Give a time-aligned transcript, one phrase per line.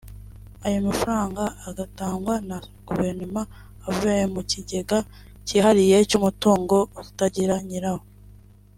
[0.65, 2.57] ayo mafaranga agatangwa na
[2.87, 3.41] Guverinoma
[3.87, 4.97] avuye mu kigega
[5.45, 8.03] cyihariye cy’umutungo utagira nyirawo